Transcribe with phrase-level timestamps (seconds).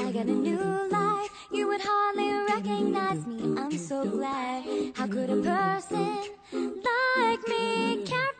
[0.00, 4.64] I got a new life, you would hardly recognize me, I'm so glad.
[4.96, 6.22] How could a person
[6.52, 8.32] like me care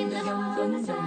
[0.00, 0.16] in the
[0.86, 1.05] jungle.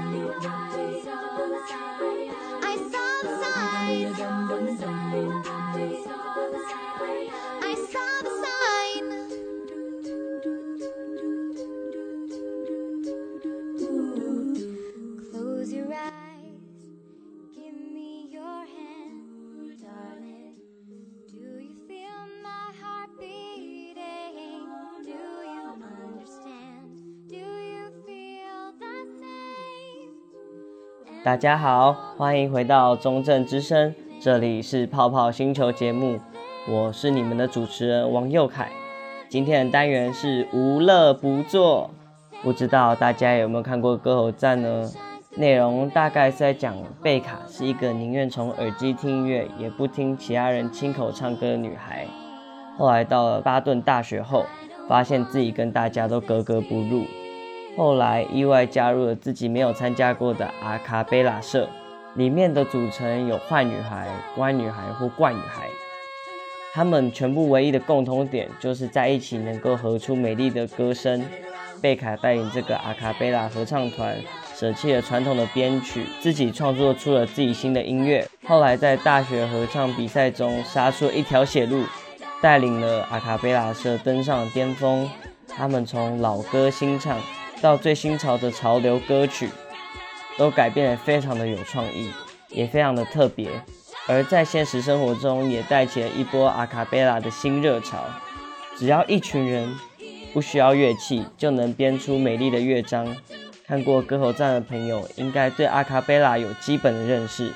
[31.30, 36.20] 大家好，欢迎回到中正之声，这里是泡泡星球节目，
[36.68, 38.72] 我是你们的主持人王佑凯。
[39.30, 41.92] 今天的单元是无乐不作，
[42.42, 44.90] 不知道大家有没有看过歌喉赞呢？
[45.36, 52.08] 内容大概是在讲贝卡是一个宁愿从耳机听音乐，也不听其他人亲口唱歌的女孩。
[52.76, 54.48] 后来到了巴顿大学后，
[54.88, 57.04] 发现自己跟大家都格格不入。
[57.78, 61.70] 后来意外加入了自己没有参加过的阿卡贝拉社，
[62.16, 65.68] 里面的组成有坏女孩、乖女孩或怪女孩。
[66.74, 71.26] 他们全部唯一的共同点就是在一起能够合出美丽的歌声。
[71.82, 74.14] 贝卡带领这个阿卡贝拉合唱团，
[74.54, 78.28] 舍弃了传统的编曲，自己创作出了自己新的音乐。
[78.46, 81.86] 后来在大学合唱比赛中杀出了一条血路，
[82.42, 85.10] 带领了阿卡贝拉社登上巅峰。
[85.48, 87.18] 他们从老歌新唱。
[87.62, 89.50] 到最新潮的潮流歌曲，
[90.38, 92.10] 都改变得非常的有创意，
[92.50, 93.50] 也非常的特别。
[94.08, 98.06] 而在现实生活中，也带起了一波阿卡贝拉的新热潮。
[98.78, 99.70] 只要一群人
[100.34, 103.16] 不需要乐器，就能编出美丽的乐章。
[103.68, 107.52] 看过歌喉赞的朋友，应该对阿卡贝拉有基本的认识。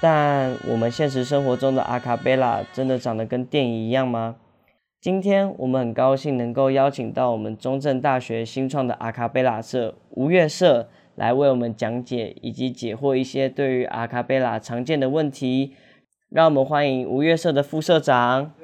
[0.00, 4.36] 但我们现实生活中的阿卡贝拉，真的长得跟电影一样吗？
[5.06, 15.76] 今天我们很高兴能够邀请到我们中正大学新创的阿卡贝拉社吴月社来为我们讲解以及解惑一些对于阿卡贝拉常见的问题。
[16.30, 18.50] 让我们欢迎吴月社的副社长。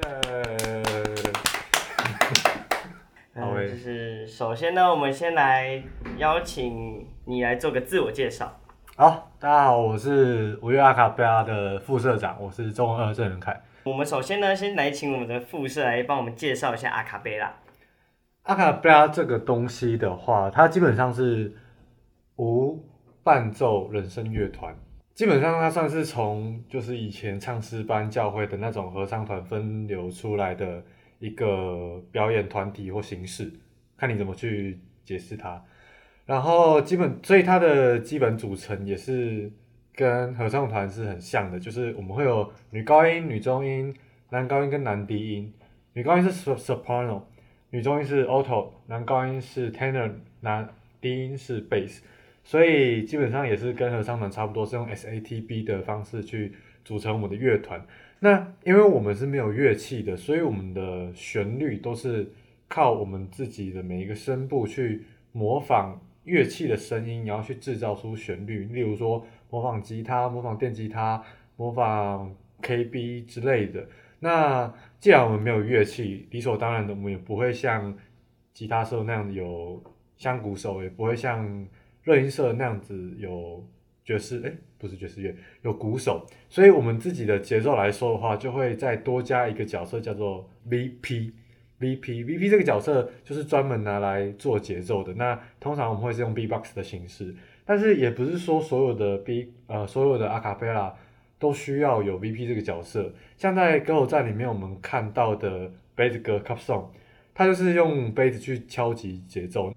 [3.36, 5.80] 好，就是首先呢，我们先来
[6.18, 8.52] 邀请你来做个自我介绍。
[8.96, 13.62] 好，大家好，我是无乐阿卡贝拉的副社长，我是钟二郑仁凯。
[13.84, 17.52] 我们首先呢，先来请我们的副社来帮我们介绍一下阿卡贝拉。
[18.42, 21.52] 阿卡贝拉这个东西的话，它基本上是
[22.36, 22.80] 无
[23.24, 24.72] 伴奏人声乐团，
[25.14, 30.84] 基本上它算是从就是以前唱诗班教会的那种合唱团分流出来的
[31.18, 33.52] 一个表演团体或形式，
[33.96, 35.60] 看你怎么去解释它。
[36.24, 39.50] 然后基本，所以它的基本组成也是。
[39.94, 43.94] 跟合唱团是很像的，就是我们会有女高音、女中音、
[44.30, 45.52] 男高音跟男低音。
[45.92, 47.24] 女高音是 soprano，
[47.68, 50.10] 女中音是 alto，男高音是 tenor，
[50.40, 50.66] 男
[51.02, 51.98] 低音是 bass。
[52.42, 57.86] 所以基本上也是跟合唱团差不多，是用 SATB 的方式去组成我们的乐团。
[58.20, 62.32] 那因为我们是没有乐器的，所以我们的旋律都是
[62.66, 65.02] 靠我们自己的每一个声部去
[65.32, 68.64] 模仿乐器的声音，然后去制造出旋律。
[68.64, 69.26] 例如说。
[69.52, 71.22] 模仿吉他，模仿电吉他，
[71.56, 73.86] 模仿 KB 之类的。
[74.20, 77.94] 那既然我们没有乐器，理所当然的，我们也不会像
[78.54, 79.84] 吉他社那样子有
[80.16, 81.68] 像鼓手，也不会像
[82.02, 83.62] 热音社那样子有
[84.02, 86.26] 爵士，诶、欸，不是爵士乐，有鼓手。
[86.48, 91.32] 所以，我们自己的节奏来说的话，就会再多加一个角色，叫做 VP。
[91.78, 95.12] VP，VP 这个角色就是专门拿来做节奏的。
[95.14, 97.34] 那通常我们会是用 B-box 的形式。
[97.64, 100.94] 但是也不是说所有的 B 呃所有的阿卡贝拉
[101.38, 106.86] 都需要有 VP 这个角色，像在歌喉赞里面我们看到的杯子歌 Cup Song，
[107.34, 109.72] 它就是用杯子去敲击节奏。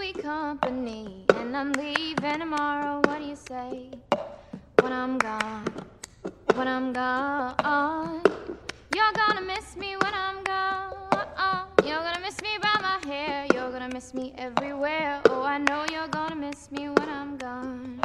[0.00, 1.24] sweet company.
[1.36, 3.00] And I'm leaving tomorrow.
[3.04, 3.90] What do you say?
[4.80, 5.66] When I'm gone,
[6.54, 8.22] when I'm gone,
[8.94, 10.94] you're gonna miss me when I'm gone.
[11.84, 13.46] You're gonna miss me by my hair.
[13.52, 15.20] You're gonna miss me everywhere.
[15.28, 18.00] Oh, I know you're gonna miss me when I'm gone.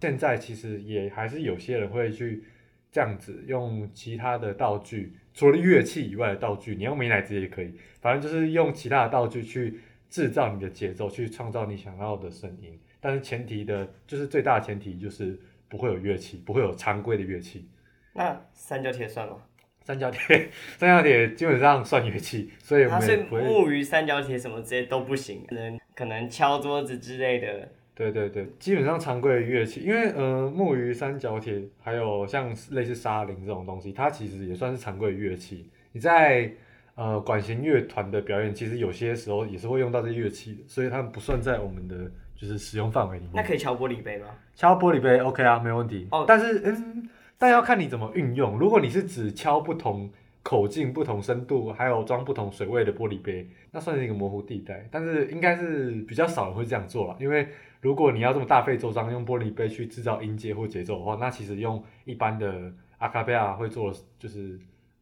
[0.00, 2.44] 现在其实也还是有些人会去
[2.92, 9.79] 这样子用其他的道具， 除了乐器以外的道具，你用美乃滋也可以，反正就是用其他的道具去
[10.09, 12.79] 制造你的节奏，去创造你想要的声音。
[12.99, 17.67] 但是前提的，就是最大的前提就是不会有乐器，不会有常规的乐器。
[18.13, 19.37] 那三角铁算吗？
[19.83, 23.41] 三角铁，三角铁基本上算乐器，所以我们不会。
[23.41, 27.67] 木鱼、三角铁什么这些都不行，可能可能敲桌子之类的。
[27.93, 35.69] 对对对，基本上常规的乐器，因为呃木鱼、三角铁还有像类似沙铃这种东西，它其实也算是常规的乐器。
[35.91, 36.51] 你在
[36.95, 43.31] 呃管弦乐团的表演，其实有些时候也是会用到这些乐器的，所以它们不算在我们的就是使用范围里面。
[43.35, 44.27] 那可以敲玻璃杯吗？
[44.55, 46.07] 敲玻璃杯 OK 啊，没问题。
[46.11, 47.09] 哦，但是嗯。
[47.41, 48.59] 但要看你怎么运用。
[48.59, 50.07] 如果你是只敲不同
[50.43, 54.87] 口径、不同深度，还有装不同水位的玻璃杯，那算是一个模糊地带。
[54.91, 57.47] 但是应该是比较少人会这样做了，因为
[57.81, 64.59] 如果你要这么大费周章用玻璃杯去制造音阶或节奏的话，那其实用一般的阿卡贝拉会做，就是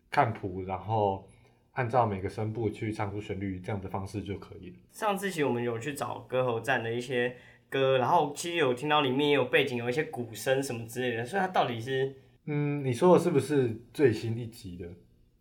[0.09, 1.27] 看谱，然后
[1.73, 4.75] 按照每个声部去唱出旋律这样的方式就可以了。
[4.91, 7.35] 上次其实我们有去找歌喉站的一些
[7.69, 12.15] 歌，然后其实有听到里面也有背景有一些鼓声什么之类的，所以它到底是？
[12.45, 14.87] 嗯，你说的是不是最新一集的？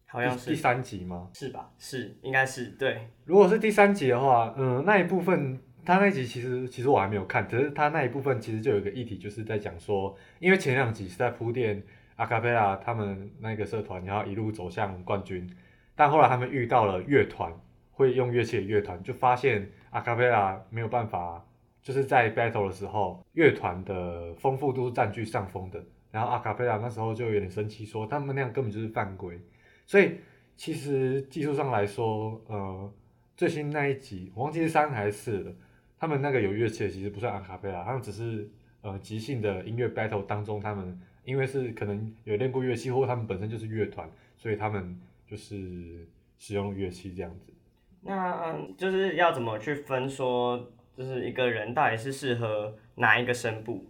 [0.07, 1.31] 好像是第三集吗？
[1.35, 1.71] 是吧？
[1.79, 3.09] 是，应该是对。
[3.25, 11.83] 如果是第三集的话，嗯，那一部分他那一集其实其实我还没有看，可是他那一部分其实就有一个议题，就是在讲说，因为前两集是在铺垫
[12.17, 15.51] 阿卡贝拉他们那个社团，然后一路走向冠军，
[15.97, 17.51] 但后来他们遇到了乐团
[17.91, 21.43] 会用乐器的乐团，就发现阿卡贝拉没有办法，
[21.81, 25.83] 就是在 battle 的时候，乐团的丰富度是占据上风的。
[26.11, 29.41] 然后阿卡贝拉那时候就有点生气，说他们那样根本就是犯规。
[29.87, 30.19] 所以
[30.55, 32.93] 其实技术上来说，呃，
[33.39, 35.53] 最新那一集我忘记是三还是四了，
[35.99, 38.49] 他们那个有乐器的其实不算阿卡贝拉，他们只是
[38.83, 46.07] 呃即兴的音乐 battle 当中，他们因为是可能有练过乐器，或者他们本身就是乐团，所以他们就是
[46.39, 47.53] 使用乐器这样子。
[48.01, 53.85] 那嗯，就是要怎么去分说，就是一个人到底是适合哪一个声部？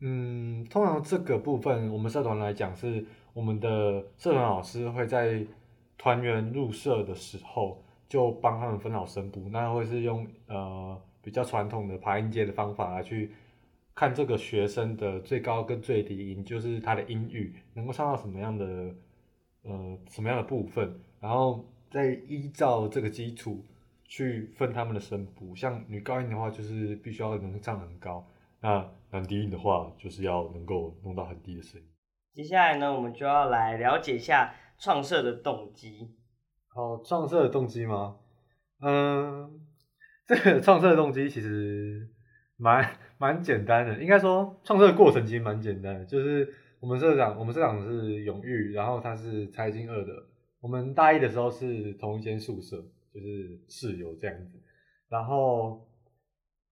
[0.00, 3.04] 嗯，通常这个部分，我们社团来讲，是
[3.34, 5.44] 我们的社团老师会在
[5.98, 13.30] 团员入社的时候就帮他们分好声部，那会是用呃比较传统的爬音阶的方法来去
[13.94, 18.64] 看这个学生的最高跟最低音，就是他的音域能够唱到什么样的
[19.62, 23.64] 呃什么样的部分，然后再依照这个基础
[24.04, 25.54] 去分他们的声部。
[25.54, 28.26] 像女高音的话，就是必须要能唱很高。
[28.60, 31.86] 那男低音的话，就是要能够弄到很低的声音。
[32.32, 36.14] 接下来呢，我们就要来了解一下创社的动机。
[36.68, 38.16] 好，创社的动机吗？
[38.80, 39.60] 嗯，
[40.34, 42.08] 这个创社的动机其实
[42.56, 44.00] 蛮蛮简单的。
[44.02, 46.04] 应该说，创社的过程其实蛮简单的。
[46.04, 50.12] 就是我们社长，我们社长是永玉，然后他是财经二的。
[50.60, 52.76] 我们大一的时候是同一间宿舍，
[53.12, 54.60] 就是室友这样子。
[55.08, 55.86] 然后，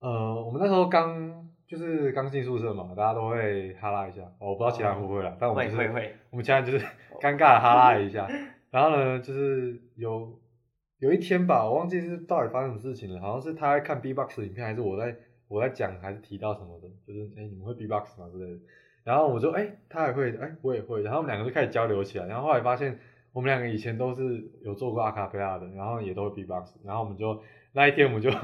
[0.01, 1.49] 呃，我们那时候刚。
[1.71, 4.23] 就是刚进宿舍嘛，大家都会哈拉一下。
[4.41, 6.85] 我不知道其他人会不会啦，但我们就是会会会我们其他人就是
[7.21, 8.29] 尴尬的哈拉一下。
[8.73, 10.37] 然后呢，就是有
[11.01, 15.17] 有一天吧，我忘记是到底发生什么事情了，好像是他在看 B-box 影片，还是我在
[15.49, 18.61] 我在讲，还是提到什么的，就是哎、你们会 B-box 吗之类的。
[19.03, 22.27] 然后我就哎、他也会哎、我也会，然后我们两个就开始交流起来。
[22.27, 22.99] 然后后来发现
[23.33, 26.77] 我们两个以前都是有做过阿卡贝拉的，然后也都会 B-box。
[26.85, 27.43] 然后我们就
[27.73, 28.31] 那一天我们就。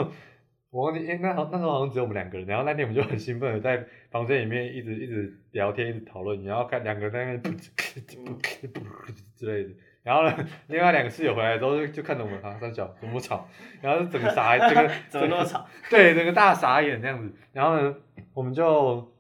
[0.71, 2.47] 我忘记，诶、欸，那好，那时候好像只有我们两个人。
[2.47, 9.75] 然后那天我们就很兴奋的在房间里面一直一直聊天，一直讨论，然后看两个人在那边噗噗噗噗之类的。
[10.07, 10.33] 然后呢，
[10.69, 13.49] 另外两个室友回来之后就就看着我们，啊，三小怎么吵？
[13.83, 15.67] 然后就整个傻，整个 怎么那么吵？
[15.91, 17.35] 对，整个大傻眼这样子。
[17.53, 17.95] 然后呢，
[18.33, 19.13] 我们就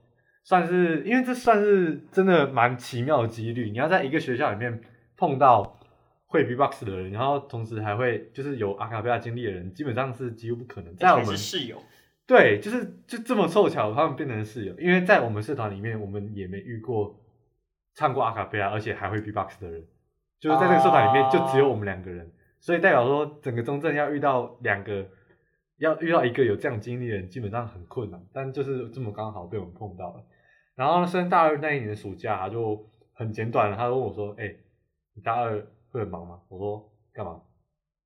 [0.44, 3.70] 算是，因为这算是真的蛮奇妙的几率。
[3.70, 4.80] 你要在一个学校里面
[5.16, 5.74] 碰到。
[6.28, 10.94] 会 B-box 的人，然后同时还会就是有阿卡贝拉经历的人，基本上是几乎不可能。
[10.96, 11.80] 在我们室友，
[12.26, 14.74] 对，就是就这么凑巧，他们变成室友。
[14.78, 17.16] 因为在我们社团里面，我们也没遇过
[17.94, 19.84] 唱过阿卡贝拉，而且还会 B-box 的人。
[20.40, 25.06] 就是在这个社团里面，就只有我们两个人，所以代表说，整个中正要遇到两个，
[25.78, 28.20] 要遇到一个有这样经历的人，基本上很困难。
[28.32, 30.24] 但就是这么刚好被我们碰到了。
[30.74, 34.54] 然后升大二那一年的暑假，他就很简短了，他就问我说：“哎，
[35.14, 36.40] 你大二？”会很忙吗？
[36.48, 37.40] 我说干嘛？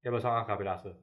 [0.04, 0.94] 要不要上阿卡贝拉社？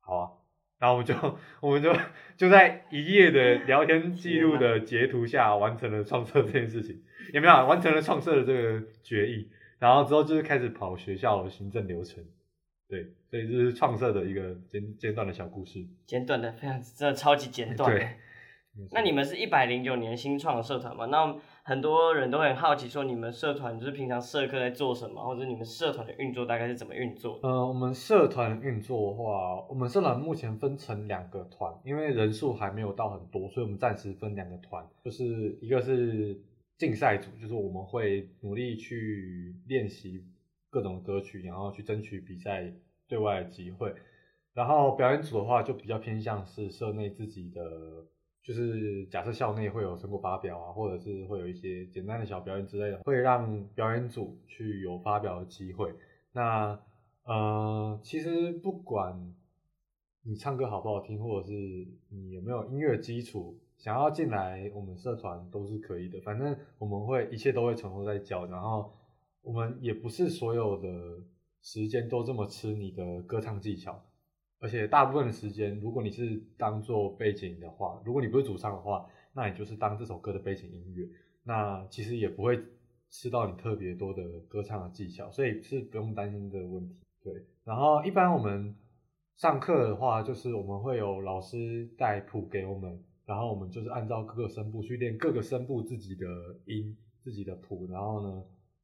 [0.00, 0.30] 好啊。
[0.78, 1.14] 然后我们就
[1.60, 1.90] 我们就
[2.36, 7.02] 就在一夜的聊天 记录的截图下完成了创社这件事情，
[7.32, 9.50] 有没有完成了创社的这个决议？
[9.78, 12.24] 然后之后就是开始跑学校的行政流程，
[12.88, 17.90] 对，所以这是创社的一个简简短的小故事，简短的非常真的超级简短。
[17.90, 18.08] 对，
[18.92, 21.06] 那你们是一百零九年新创的社团嘛？
[21.06, 27.48] 那很多人都很好奇，说你们社团就是平常社课在做什么，或者你们社团的运作大概是怎么运作的？
[27.48, 36.38] 呃，我们社团运作的话，我们社团目前分成两个团，因为人数还没有到很多，所以我们暂时分两个团，就是一个是
[36.78, 40.24] 竞赛组，就是我们会努力去练习
[40.70, 42.72] 各种歌曲，然后去争取比赛
[43.08, 43.94] 对外的机会，
[44.54, 48.06] 然后表演组的话就比较偏向是社内自己的。
[48.42, 55.92] 就是假设校内会有成果发表啊，或者是会有一些简单的小表演之类的，会让表演组去有发表的机会。
[56.30, 56.78] 那
[57.24, 59.34] 呃，其实不管
[60.22, 66.20] 你唱歌好不好听，或者是你有没有音乐基础，想要进来我们社团都是可以的。
[66.20, 68.92] 反正我们会一切都会从头再教，然后
[69.42, 70.88] 我们也不是所有的
[71.62, 74.02] 时间都这么吃你的歌唱技巧。
[74.58, 81.06] 而且大部分的时间，如果你是当做背景的话，如果你不是主唱的话，那你就是当这首歌的背景音乐。
[81.44, 82.58] 那其实也不会
[83.10, 86.96] 吃到你特别多的歌唱的技巧，所以是不用担心这个问题。
[87.22, 88.74] 对，然后一般我们
[89.36, 96.26] 上课的话，就是我们会有老师带谱给我们，然后我们就是按照各个声部去练各个声部自己的
[96.66, 98.42] 音、自己的谱，然后呢，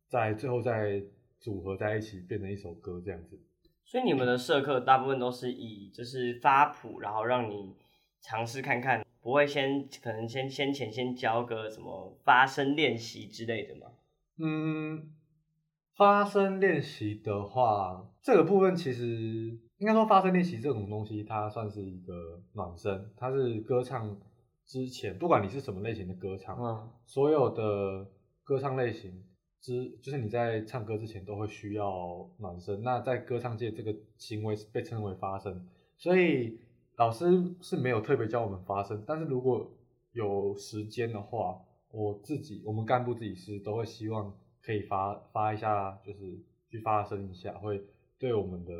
[0.09, 1.03] 在最后再
[1.39, 3.41] 组合在一起变成一首歌这样子。
[3.85, 7.75] 所以你们的社课大部分都是以就是发谱，然后让你
[8.21, 13.89] 尝试看看，不会先可能先先前先教个什么发声练习之类的吗？
[14.39, 15.13] 嗯，
[15.95, 19.07] 发声练习的话，这个部分其实
[19.79, 24.19] 应该说发声练习这种东西，它算是一个暖身，它是歌唱
[24.67, 28.07] 之前，不管你是什么类型的歌唱，嗯，所有的
[28.45, 29.25] 歌唱类型。
[29.61, 36.59] 之就是你在唱歌之前都会需要暖身，那在歌唱界这个行为被称为发声，所以
[36.97, 39.71] 老师是没有特别教我们发声，但是如果
[40.11, 47.81] 有时间的话，我自己我们干部自己是都会希望可以发发一下，就是去发声一下，会
[48.19, 48.73] 对我们的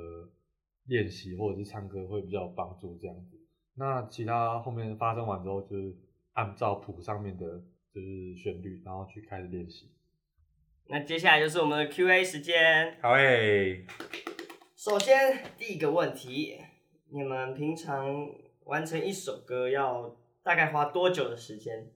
[0.87, 3.39] 练习或者是唱歌会比较有帮助这样子。
[3.75, 5.95] 那其他后面发生完之后，就是
[6.35, 7.47] 按照谱上面的
[7.93, 9.91] 就是旋律，然后去开始练习。
[10.89, 12.99] 那接下来就是我们的 Q&A 时间。
[13.01, 13.87] 好诶。
[14.77, 16.59] 首先第一个问题，
[17.11, 18.29] 你们平常
[18.65, 21.89] 完成一首歌要大概花多久的时间？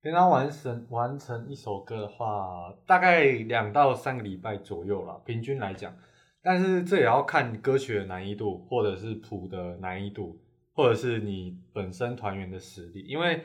[0.00, 5.94] 平常完成完成一首歌的话，大概两到三个礼拜左右啦，平均来讲。
[6.42, 10.40] 但是这也要看歌曲的难易度，或者是谱的难易度，
[10.76, 13.42] 或者是你本身团员的实力，因为。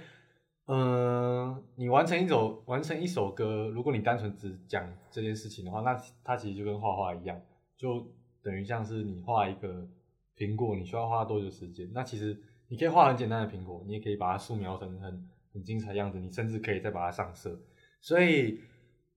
[0.67, 7.41] 嗯，你完成一首完成一首歌，如果你单纯只讲这件事情的话，那它其实就跟画画一样，
[7.75, 8.07] 就
[8.41, 9.85] 等于像是你画一个
[10.37, 11.89] 苹果，你需要花多久时间？
[11.93, 17.59] 那其实你可以画很简单的苹果，你也可以把它素描成很很精彩的样子，你甚至可以再把它上色。
[17.99, 18.61] 所以，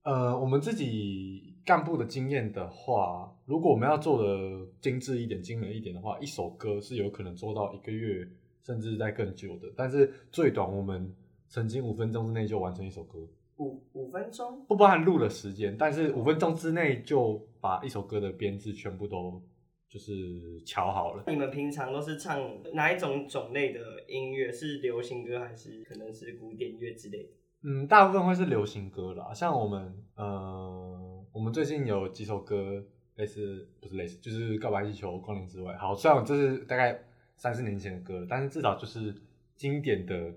[0.03, 8.25] 呃，我们自己干部的经验的话，如果我们要做的精致一点、精美一点的话，一首歌是有可能做到一个月，
[8.63, 9.67] 甚至在更久的。
[9.75, 11.13] 但是最短我们。
[11.47, 13.19] 曾经五分钟之内就完成一首歌，
[13.57, 19.39] 五五分钟不包含录的时间，但是五分钟之内就把一首歌的编制全部都
[19.87, 21.23] 就是敲好了。
[21.27, 22.41] 你们平常都是唱
[22.73, 24.51] 哪一种种类的音乐？
[24.51, 27.29] 是流行歌还是可能是古典乐之类的？
[27.63, 29.31] 嗯，大部分会是流行歌啦。
[29.31, 32.81] 像我们，呃，我们最近有几首歌
[33.15, 35.73] 类似，不是类似，就是《告白气球》《光年之外》。
[35.77, 36.97] 好，虽然这是大概
[37.35, 39.13] 三四年前的歌，但是至少就是
[39.57, 40.33] 经典的。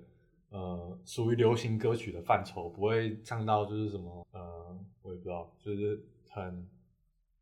[0.50, 6.66] 呃，属于流行歌曲的范畴，不会唱到就是什么，呃，我也不知道，就是很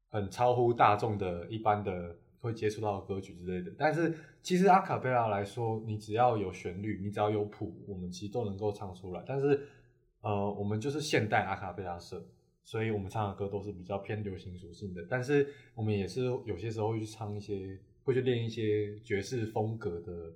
[0.09, 3.73] 很超乎大众的一般的会接触到的歌曲之类的。
[3.79, 9.23] 但是其实阿卡贝拉来说，你只要有旋律，你只要有谱，我们其实都能够唱出来。
[9.25, 9.69] 但是
[10.21, 12.21] 呃，我们就是现代阿卡贝拉社，
[12.67, 15.03] 所以我们唱的歌都是比较偏流行属性的。
[15.09, 20.35] 但是我们也是有些时候会去唱一些，会去练一些爵士风格的。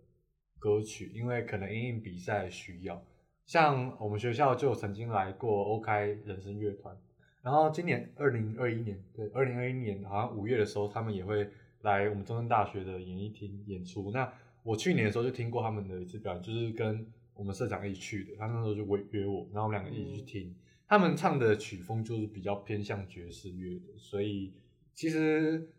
[0.63, 3.03] 歌曲，因为可能因应比赛需要，
[3.47, 6.95] 像我们学校就曾经来过 OK 人声乐团，
[7.41, 11.49] 然后今年二零二一年，对，二零二一年好像五月的时候，他们也会
[11.81, 14.11] 来我们中山大学的演艺厅演出。
[14.11, 14.31] 那
[14.63, 20.55] 我去年的时候就听过他们的一次表演，就是跟我们社长一起去的，他那时候就约我，然后我们两个一起去听，嗯、
[20.91, 24.53] 他们唱的曲风就是比较偏向爵士乐的，所以
[24.93, 25.71] 其实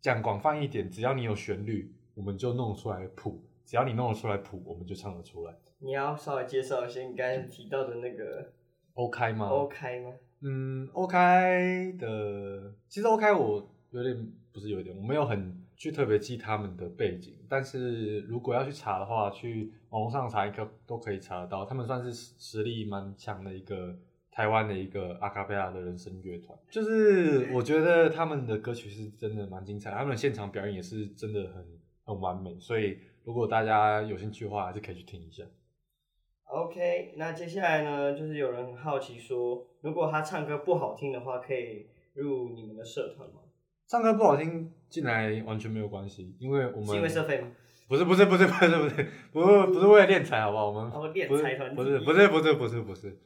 [0.00, 1.92] 讲广泛一点，只要你有旋律。
[2.14, 5.56] 我们就弄出来谱，只要你弄得出来谱，我们就唱得出来。
[5.78, 8.52] 你要稍微介绍一下你刚才提到的那个
[8.94, 10.12] OK 吗？OK 吗？
[10.40, 23.96] 嗯，OK 的，其实 OK 我有点不是有点，我没有很去特别记他们的背景，但是如果要去查的话，去网络上查一个都可以查得到，他们算是实力蛮强的一个
[24.40, 31.62] 台湾的一个阿卡贝拉的人声乐团，就是我觉得他们的歌曲是真的蛮精彩，他们的现场表演也是真的很
[32.04, 35.44] 很完美，所以如果大家有兴趣的话，还是可以去听一下。
[36.46, 43.42] OK，那接下来呢，就是有人很好奇说，如果他唱歌不好听的话，可以入你们的社团吗？
[43.86, 47.48] 唱歌不好听进来完全没有关系，因为我们是因为社费吗？
[47.88, 50.68] 不是不是不是不是不是不是不是为了练财好不好？
[50.68, 53.18] 我们哦敛财团不是不是不是不是不是，是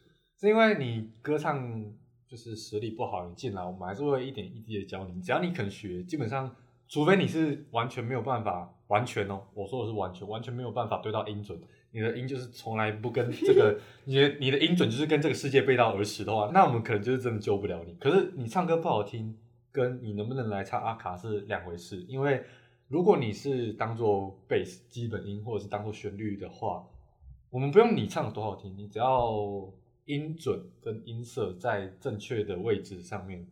[0.42, 1.84] 因为你歌唱
[2.26, 6.54] 就是实力不好，你进来我们还是会一点一滴的教你，只要你肯学，基本上
[6.86, 11.58] 除非你是完全没有办法完全哦，我说的是完全完全没有办法对到音准。
[11.92, 17.94] 你的音就是从来不跟这个， 你的你的音准就是跟这个世界背道而驰的话，那我们可能就是真的救不了你。
[17.94, 19.38] 可是你唱歌不好听，
[19.70, 22.04] 跟你能不能来唱阿卡是两回事。
[22.08, 22.42] 因为
[22.88, 26.84] 如果你是当做贝斯基本音，或者是当做旋律的话，
[27.48, 29.32] 我们不用你唱多好听，你只要
[30.04, 33.46] 音准跟音色在正确的位置上面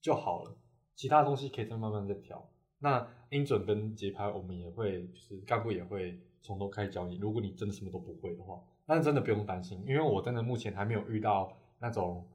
[0.00, 0.56] 就好了。
[0.94, 2.48] 其他东西可以再慢慢再调。
[2.78, 6.18] 那音准跟节拍，我们也会，就是干部也会。
[6.44, 7.18] 从头开始教你。
[7.18, 12.26] 如果你真的什么都不会的话，那真的不用担心，因为我真的目前还没有遇到那种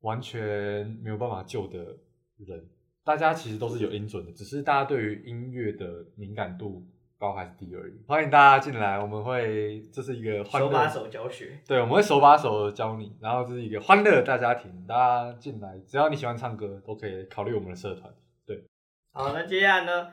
[0.00, 1.96] 完全没有办法救的
[2.38, 2.68] 人。
[3.04, 6.84] 大家其实都是有音准的，只是大家对于音乐的敏感度
[7.24, 7.94] 高还是低而已。
[8.06, 11.58] 欢迎大家进来，我们会这是一个欢乐，手把手教学。
[11.66, 18.12] 对，我们会手把手教你，然后这是一个欢乐大家庭，大家进来，只要你喜欢唱歌，都可以考虑我们的社团。
[18.44, 18.62] 对，
[19.12, 20.12] 好，那接下来呢？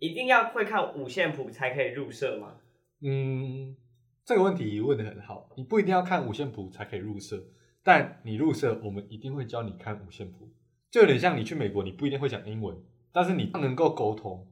[0.00, 2.54] 一定要会看五线谱才可以入社吗？
[3.02, 3.76] 嗯，
[4.24, 5.50] 这个问题问的很好。
[5.56, 7.40] 你不一定要看五线谱才可以入社，
[7.84, 10.48] 但你入社，我们一定会教你看五线谱。
[10.90, 12.76] 就有点像你去美国，你不一定会讲英文，
[13.12, 14.46] 但是你能够沟通。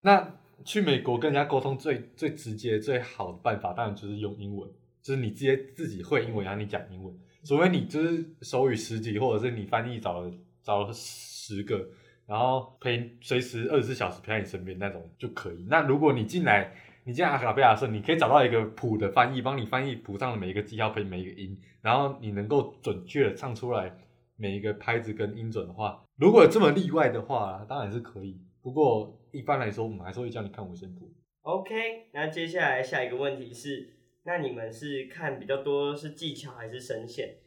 [0.00, 4.68] 那去美国跟人家沟通最最直接、最好的办法，当然就是用英文，
[5.02, 7.14] 就是你直接自己会英文，然后你讲英文。
[7.44, 11.88] 除非你就是手语十级，或者是你翻译找了找了十个。
[12.24, 15.66] 然后陪随时二十四小时陪在你身边那种就可以。
[15.68, 16.72] 那如果你进来，
[17.04, 23.92] 你进阿卡贝拉的时候，你可以找到一个谱的翻译，帮你翻译谱上的每一个记号配每一个音，然后你能够准确的唱出来
[24.36, 28.40] 每一个拍子跟音准的话，如果有这么例外的话，当然是可以。
[28.62, 31.12] 不过一般来说，我们还是会叫你看五线谱。
[31.40, 37.38] OK，那接下来下一个问题是，那你们是看比较多是技巧还是声线？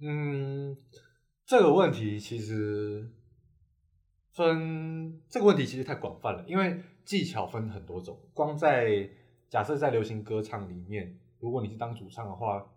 [0.00, 0.76] 嗯，
[1.46, 3.10] 这个问题其实。
[4.36, 8.18] 分这个问题其实太广泛了，因为技巧分很多种。
[8.34, 9.08] 光在
[9.48, 12.68] 假设在流行歌唱里面，如果你是当主唱的话，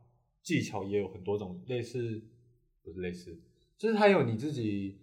[0.43, 2.21] 技巧也有很多种，类似
[2.84, 3.36] 不是类似，
[3.76, 5.00] 就是还有你自己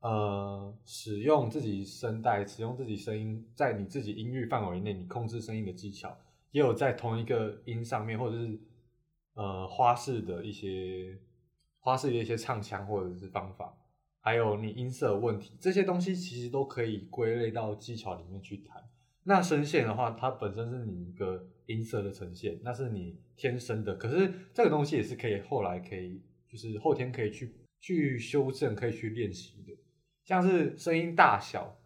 [0.00, 6.16] 呃使用自己声带，使用自己声音，在你自己音域范围内，你控制声音的技巧，
[6.52, 8.60] 也有在同一个音上面，或者是
[9.34, 11.18] 呃花式的一些
[11.80, 13.74] 花式的一些唱腔或者是方法。
[14.20, 18.82] 还有你音色问题，这些东西其实都可以归类到技巧里面去谈。
[19.24, 23.94] 那声线的话，它本身是你一个音色的呈现，那是你天生的。
[23.94, 29.72] 可是这个东西也是可以后来可以，就是后天可以去去修正，可以去练习的。
[30.28, 31.80] 像是声音大小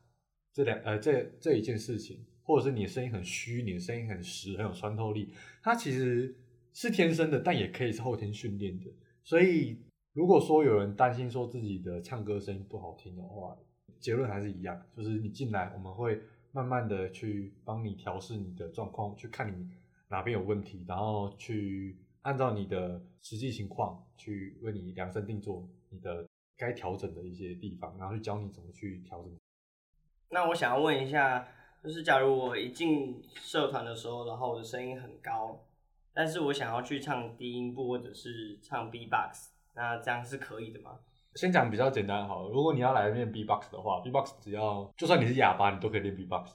[0.52, 6.36] 这两呃这这一件事情，或者是你的声音很虚，你的声音很实，很有穿透力，它其实
[6.72, 8.86] 是天生的，但也可以是后天训练的。
[9.22, 9.78] 所以。
[10.14, 13.56] 如果说有人担心说自己的唱歌声音不好听的话，
[13.98, 19.66] 结论还是一样，就是你进来，我们会慢慢的去帮你调试你的状况，去看你
[20.08, 26.28] 哪边有问题，然后去按照你的实际情况去为你量身定做你的
[26.62, 29.36] 该调整的一些地方，然后去教你怎么去调整。
[30.30, 31.48] 那我想要问一下，
[31.82, 35.66] 就是假如我一进社团的时候，然后我的声音很高，
[36.14, 39.50] 但是我想要去唱低音部或者是唱 B-box。
[39.74, 41.00] 那这样是可以的吗？
[41.34, 46.52] 先讲比较简单好了，如果你要来练 B-box 的话，B-box 只要就算你是哑巴，你都可以练 B-box。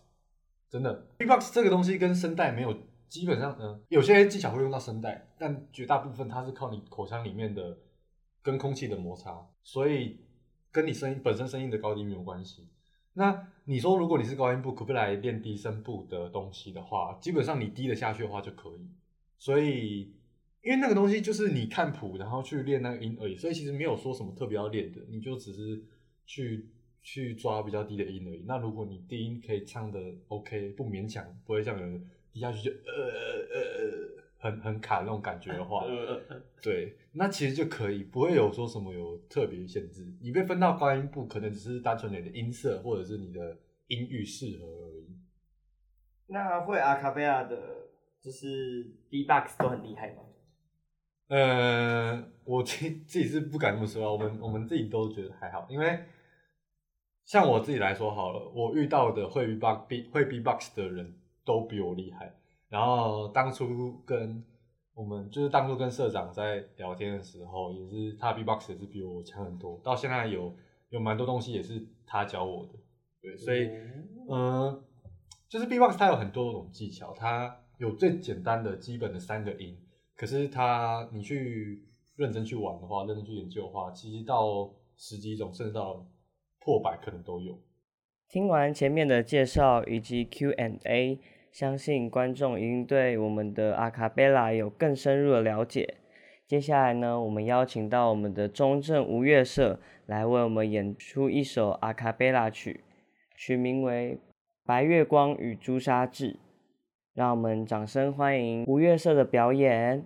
[0.69, 2.73] 真的，B-box 这个东西跟声带没有，
[3.09, 7.77] 基本上嗯，有些技巧会用到声带，但绝大部分它是靠你口腔里面的
[8.41, 10.17] 跟空气的摩擦，所以
[10.71, 12.65] 跟你声音本身声音的高低没有关系。
[13.15, 18.88] 那你说如果你是高音部，可不可以来练低声部的东西的话，基本上你低得下去的话就可以。
[19.38, 20.13] 所以。
[20.63, 25.82] 因为那个东西就是你看谱，然后去练那个音而已，所以其实没有说什么特别要练的，你就只是
[26.25, 26.67] 去
[27.01, 28.43] 去抓比较低的音而已。
[28.45, 32.91] 那如果你低音可以唱的 OK，不勉强，不会像有人低下去就呃
[33.53, 34.06] 呃呃
[34.39, 35.86] 很很卡那种感觉的话，
[36.62, 40.06] 对，那其实就可以，不会有说什么有特别限制。
[40.21, 45.08] 你被分到高音部，可能只是单纯你的音色或者是你的音域适合而已。
[46.28, 47.58] 那会阿卡贝拉的，
[48.21, 50.23] 就是 B-box 都很厉害吗？
[51.30, 56.00] 呃，我自自己是不敢这么说啊，我们我们自己都觉得还好，因为
[57.26, 62.34] 像我自己来说好了，我遇到的会 B-box、会 B-box 的人都比我厉害。
[62.69, 64.43] 然后当初跟
[64.93, 70.56] 我们就是当初跟社长在聊天的时候，也是他 B-box 也是比我强很多，到现在有
[70.89, 72.73] 有蛮多东西也是他教我的，
[73.21, 73.67] 对，所以
[74.30, 74.30] 嗯。
[74.30, 74.84] 呃
[75.49, 79.77] 就是 B-box 它有很多种技巧，它有最简单的基本的三个音，
[80.13, 86.06] 可是它你去认真去玩的话，认真去研究的话，其实到十几种甚至到
[86.60, 87.58] 破百可能都有。
[88.27, 91.17] 听完前面的介绍以及 Q&A，
[91.57, 95.95] 相信观众已经对我们的阿卡贝拉有更深入的了解。
[96.45, 102.83] 接下来呢，我们邀请到我们的中正吴乐社来为我们演出一首阿卡贝拉曲，
[103.35, 104.19] 曲名为。
[104.63, 106.37] 白月光与朱砂痣，
[107.15, 110.05] 让我们掌声欢迎吴乐社的表演。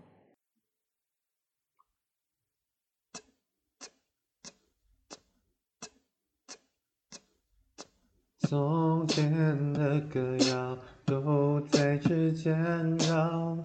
[8.39, 10.77] 从前的歌谣
[11.11, 12.55] 都在指尖
[12.99, 13.57] 绕，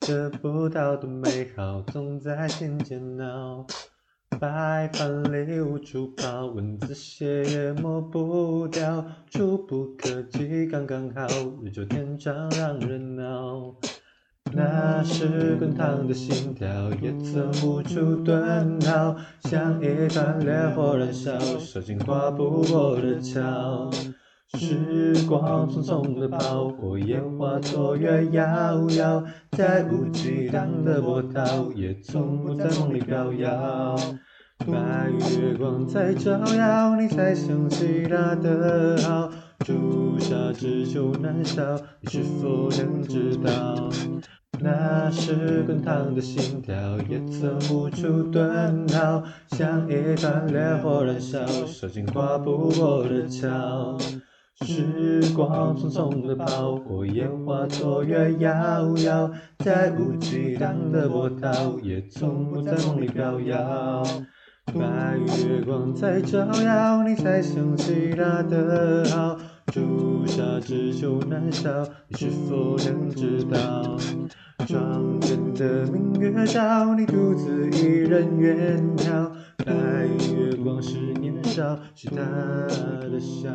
[0.00, 3.66] 得不到的美好总在心间闹。
[4.38, 11.26] 白饭里无处跑，文字写也抹不掉，触不可及刚刚好，
[11.62, 13.74] 日久天长让人恼。
[14.52, 16.68] 那时滚烫的心跳
[17.00, 23.90] 也曾无处遁逃，像一团烈火燃烧，烧尽跨不过的桥。
[24.54, 33.96] 时光匆匆的跑过，烟花错月遥遥，再无激荡的波涛，也从不在梦里飘摇。
[34.66, 39.30] 白月光在照耀，你才想起他的好。
[39.64, 43.88] 朱砂痣久难消，你是否能知道？
[44.60, 46.74] 那时滚烫的心跳
[47.08, 53.98] 也曾无处遁逃，像一团烈火燃烧，烧进跨不过的桥。
[54.64, 64.02] 时光匆匆的跑过，烟花错月遥遥，再无激荡的波涛，也从不在梦里飘摇。
[64.72, 69.36] 白月光在照耀，你才想起他的好。
[69.66, 73.96] 朱砂痣久难消，你是否能知道？
[74.66, 79.30] 窗前的明月照，你独自一人远眺。
[79.64, 83.50] 白月光是年少，是他的笑。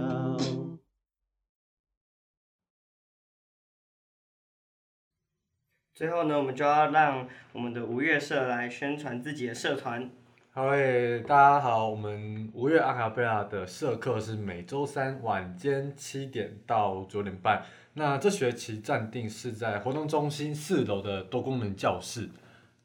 [6.00, 10.10] 最后呢，我们就要让我们的吴乐社来宣传自己的社团。
[10.52, 17.64] 好诶，大家好，我们吴乐阿卡贝拉的社课是每周三晚间七点到九点半。
[17.96, 22.30] 那这学期暂定是在活动中心四楼的多功能教室。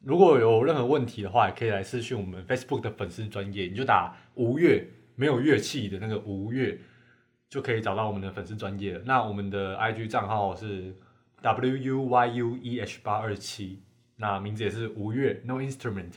[0.01, 6.77] 如果有任何问题的话，也可以来私讯我们 Facebook 的粉丝专业，你就打吴乐没有乐器的那个吴乐，
[7.49, 9.03] 就可以找到我们的粉丝专业了。
[9.05, 10.93] 那我们的 IG 账号是
[11.45, 13.83] W U Y U E H 八二七，
[14.17, 16.15] 那名字也是吴越 No Instrument。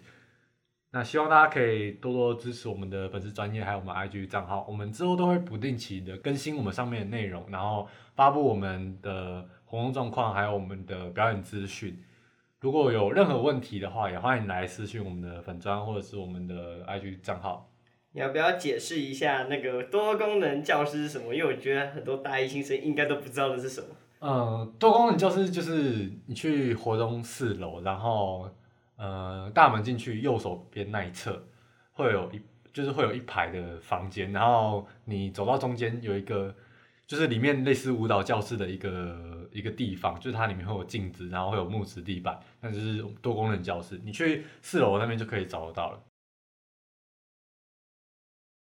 [0.91, 12.01] 那希望大家可以多多支持我们的粉丝专业，还有我们 IG 账号，我们之后都会不定期的更新我们上面的内容，然后发布我们的活动状况，还有我们的表演资讯。
[12.61, 17.69] 如果有任何问题的话，也欢迎来私讯我们的粉专或者是我们的 IG 账号。
[18.13, 21.35] 你要不要解释一下那个多功能教室是什么？
[21.35, 23.87] 因为我觉得很多大一新生应该都不知道的是什么。
[24.19, 28.49] 嗯，多功能教室就是你去活动四楼，然后。
[28.99, 31.47] 呃，大门进去右手边那一侧
[31.91, 32.41] 会有一，
[32.73, 36.55] 就是会有一排的房间，然后你走到中间有一个，
[37.05, 44.01] 就是里面类似舞蹈教室的一个一个地方，就是它里面会有镜子，然后会有木质地板，那就是多功能教室。
[44.03, 46.01] 你去四楼那边就可以找得到了。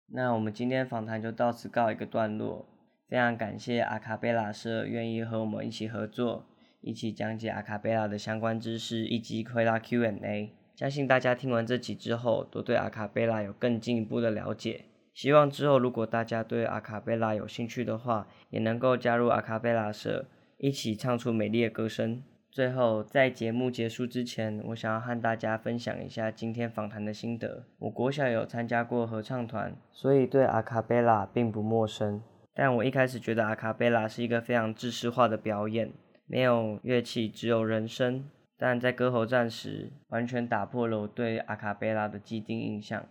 [0.08, 2.66] 那我们今天访谈就到此告一个段落，
[3.08, 6.46] 非常感谢阿卡贝拉社愿意和我们一起合作。
[6.82, 10.54] 一起讲解阿卡贝拉的相关知识，以及回答 Q&A。
[10.76, 14.86] 相信大家听完这集之后，都对阿卡贝拉有更进一步的了解。
[15.14, 22.22] 希望之后如果大家对阿卡贝拉有兴趣的话，也能够加入阿卡贝拉社，一起唱出美丽的歌声。
[22.52, 27.64] 最后，在节目结束之前，我想要和大家分享一下今天访谈的心得。
[27.80, 32.22] 我国小有参加过合唱团，所以对阿卡贝拉并不陌生。
[32.60, 35.94] 但我一开始觉得阿卡贝拉是一个非常制式化的表演，
[36.26, 38.28] 没有乐器，只有人声。
[38.58, 43.06] 但在歌喉战时，完全打破了我对阿卡贝拉的既定印象。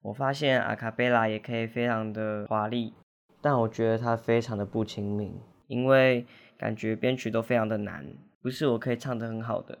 [0.00, 2.94] 我发现阿卡贝拉也可以非常的华丽，
[3.42, 6.24] 但我觉得它非常的不亲民，因为
[6.56, 8.06] 感觉编曲都非常的难，
[8.40, 9.78] 不是我可以唱得很好的。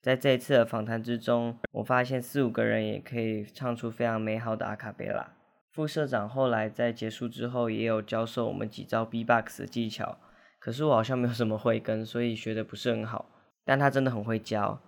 [0.00, 5.32] 在这一次的访谈之中，我发现四五个人也可以唱出非常美好的阿卡贝拉。
[5.72, 10.18] 副社长后来在结束之后也有教授我们几招 B-box 的技巧，
[10.58, 13.30] 可是我好像没有什么慧根，所以学得不是很好。
[13.64, 14.82] 但他真的很会教，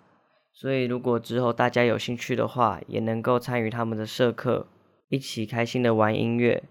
[0.52, 4.66] 所以如果之后大家有兴趣的话，也能够参与他们的社课，
[5.08, 6.62] 一起开心的玩音乐，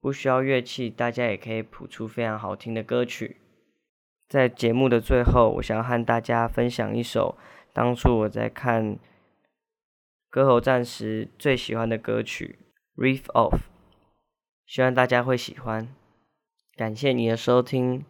[0.00, 3.38] 不需要乐器，大家也可以谱出非常好听的歌曲。
[4.28, 7.36] 在节目的最后，我想要和大家分享一首
[7.72, 8.96] 当初我在看
[10.28, 12.58] 歌喉战时最喜欢的歌曲
[12.96, 13.56] 《Riff Off》，
[14.66, 15.88] 希望大家会喜欢。
[16.76, 18.04] 感谢你的收听，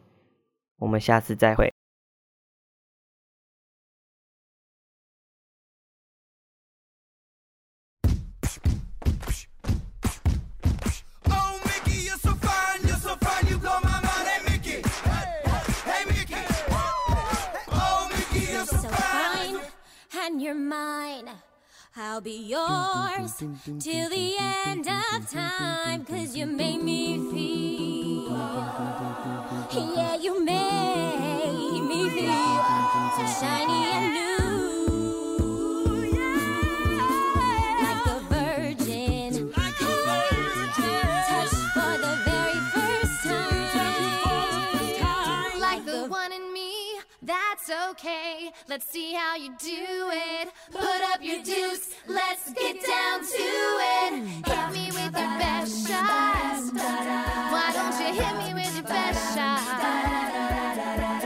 [0.77, 1.73] 我们下次再会。
[21.97, 23.35] I'll be yours
[23.81, 26.05] till the end of time.
[26.05, 28.31] Cause you made me feel.
[29.73, 32.33] Yeah, you made me feel
[33.17, 34.40] so shiny and new.
[47.91, 48.51] okay.
[48.69, 50.49] Let's see how you do it.
[50.73, 53.49] Put up your dukes, let's get down to
[53.97, 54.13] it.
[54.47, 56.61] Hit me with your best shot.
[57.53, 61.20] Why don't you hit me with your best shot?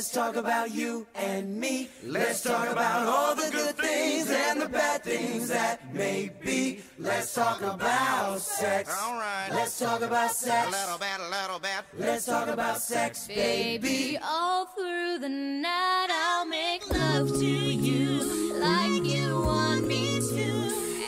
[0.00, 1.90] Let's talk about you and me.
[2.02, 6.80] Let's talk about all the good things and the bad things that may be.
[6.98, 8.90] Let's talk about sex.
[8.98, 9.50] All right.
[9.50, 10.68] Let's talk about sex.
[10.68, 11.84] A little bit, a little bit.
[11.98, 14.16] Let's talk about sex, baby.
[14.24, 20.42] All through the night, I'll make love to you like you want me to.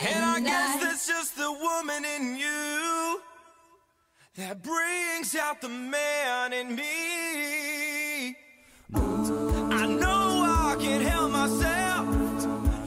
[0.05, 0.85] And, and I guess I...
[0.85, 3.21] that's just the woman in you
[4.35, 8.35] that brings out the man in me.
[8.95, 12.07] I know I can help myself.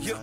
[0.00, 0.20] You're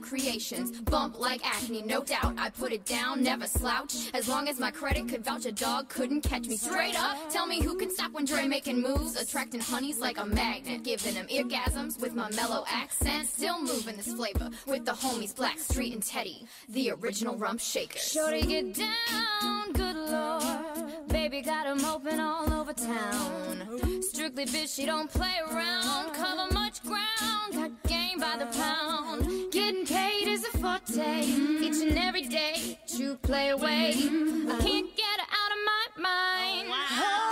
[0.00, 2.34] creations bump like acne, no doubt.
[2.38, 4.10] I put it down, never slouch.
[4.14, 7.16] As long as my credit could vouch, a dog couldn't catch me straight up.
[7.30, 11.14] Tell me who can stop when Dre making moves, attracting honeys like a magnet, giving
[11.14, 13.28] them orgasms with my mellow accent.
[13.28, 18.02] Still moving this flavor with the homies Blackstreet and Teddy, the original rump shakers.
[18.02, 21.08] Shorty get down, good lord.
[21.08, 24.02] Baby got got 'em open all over town.
[24.02, 26.12] Strictly bitch, she don't play around.
[26.12, 27.70] Cover much ground, got
[28.16, 31.22] Working by the pound, getting paid is a forte.
[31.22, 33.90] Each and every day to play away.
[33.90, 36.68] I can't get her out of my mind.
[36.68, 37.25] Oh, wow.